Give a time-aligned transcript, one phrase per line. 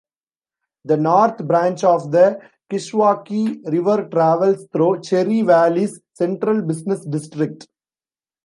[0.83, 7.67] The north branch of the Kishwaukee River travels through Cherry Valley's central business district.